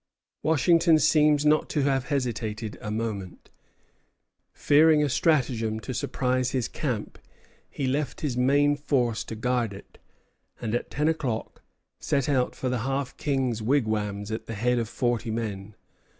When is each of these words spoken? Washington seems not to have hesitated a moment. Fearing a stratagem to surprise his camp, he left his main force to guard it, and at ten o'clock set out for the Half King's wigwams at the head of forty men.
Washington 0.41 0.97
seems 0.97 1.45
not 1.45 1.69
to 1.69 1.83
have 1.83 2.05
hesitated 2.05 2.75
a 2.81 2.89
moment. 2.89 3.51
Fearing 4.51 5.03
a 5.03 5.09
stratagem 5.09 5.79
to 5.79 5.93
surprise 5.93 6.49
his 6.49 6.67
camp, 6.67 7.19
he 7.69 7.85
left 7.85 8.21
his 8.21 8.35
main 8.35 8.75
force 8.75 9.23
to 9.25 9.35
guard 9.35 9.73
it, 9.73 9.99
and 10.59 10.73
at 10.73 10.89
ten 10.89 11.07
o'clock 11.07 11.61
set 11.99 12.27
out 12.27 12.55
for 12.55 12.67
the 12.67 12.79
Half 12.79 13.15
King's 13.17 13.61
wigwams 13.61 14.31
at 14.31 14.47
the 14.47 14.55
head 14.55 14.79
of 14.79 14.89
forty 14.89 15.29
men. 15.29 15.75